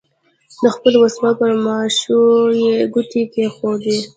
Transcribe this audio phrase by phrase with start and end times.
[0.61, 2.21] د خپلو وسلو پر ماشو
[2.63, 3.97] یې ګوتې کېښودې.